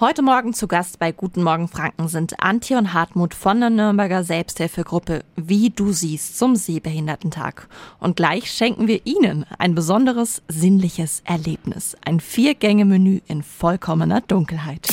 [0.00, 4.24] Heute Morgen zu Gast bei Guten Morgen Franken sind Antje und Hartmut von der Nürnberger
[4.24, 7.68] Selbsthilfegruppe Wie du siehst zum Sehbehindertentag.
[7.98, 11.98] Und gleich schenken wir Ihnen ein besonderes sinnliches Erlebnis.
[12.02, 14.88] Ein Vier-Gänge-Menü in vollkommener Dunkelheit.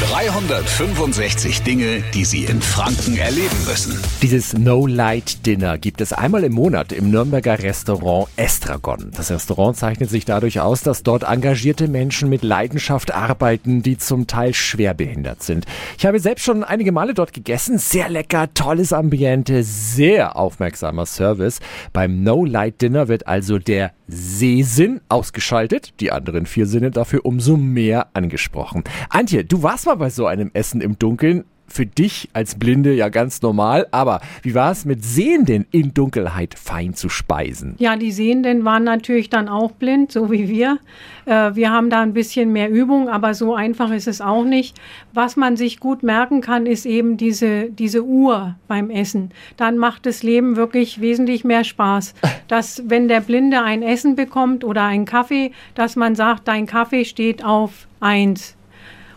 [0.00, 4.00] 365 Dinge, die Sie in Franken erleben müssen.
[4.22, 9.10] Dieses No-Light-Dinner gibt es einmal im Monat im Nürnberger Restaurant Estragon.
[9.14, 14.26] Das Restaurant zeichnet sich dadurch aus, dass dort engagierte Menschen mit Leidenschaft arbeiten, die zum
[14.26, 15.66] Teil schwerbehindert sind.
[15.98, 17.76] Ich habe selbst schon einige Male dort gegessen.
[17.76, 21.60] Sehr lecker, tolles Ambiente, sehr aufmerksamer Service.
[21.92, 28.82] Beim No-Light-Dinner wird also der Sehsinn ausgeschaltet, die anderen vier Sinne dafür umso mehr angesprochen.
[29.08, 33.08] Antje, du warst mal bei so einem Essen im Dunkeln für dich als Blinde ja
[33.08, 37.74] ganz normal, aber wie war es mit Sehenden in Dunkelheit fein zu speisen?
[37.78, 40.78] Ja, die Sehenden waren natürlich dann auch blind, so wie wir.
[41.26, 44.76] Äh, wir haben da ein bisschen mehr Übung, aber so einfach ist es auch nicht.
[45.12, 49.30] Was man sich gut merken kann, ist eben diese, diese Uhr beim Essen.
[49.56, 52.14] Dann macht das Leben wirklich wesentlich mehr Spaß.
[52.48, 57.04] Dass, wenn der Blinde ein Essen bekommt oder einen Kaffee, dass man sagt, dein Kaffee
[57.04, 58.56] steht auf eins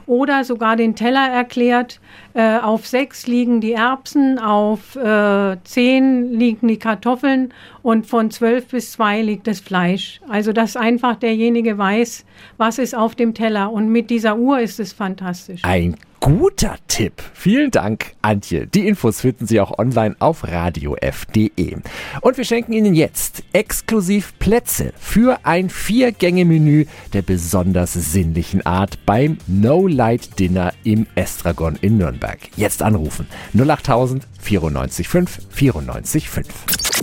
[0.05, 1.99] oder sogar den Teller erklärt,
[2.33, 8.67] äh, auf sechs liegen die Erbsen, auf äh, zehn liegen die Kartoffeln und von zwölf
[8.67, 10.21] bis zwei liegt das Fleisch.
[10.27, 12.25] Also dass einfach derjenige weiß,
[12.57, 13.71] was ist auf dem Teller.
[13.71, 15.61] Und mit dieser Uhr ist es fantastisch.
[15.63, 17.21] Ein guter Tipp.
[17.33, 18.65] Vielen Dank, Antje.
[18.65, 21.75] Die Infos finden Sie auch online auf radiof.de.
[22.21, 29.37] Und wir schenken Ihnen jetzt exklusiv Plätze für ein Vier-Gänge-Menü der besonders sinnlichen Art beim
[29.47, 32.39] No Light Dinner im Estragon in Nürnberg.
[32.55, 37.02] Jetzt anrufen 08000 94 5 94 5.